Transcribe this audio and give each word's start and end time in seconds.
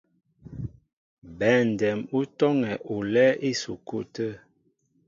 Bɛndɛm 1.37 1.99
ú 2.17 2.19
tɔ́ŋɛ 2.37 2.71
olɛ́ɛ́ 2.93 3.39
ísukúlu 3.49 4.07
tə̂. 4.15 4.31